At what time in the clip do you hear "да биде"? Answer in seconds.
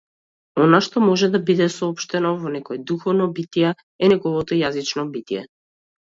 1.33-1.67